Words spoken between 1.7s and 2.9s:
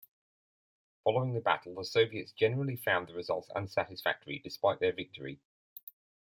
the Soviets generally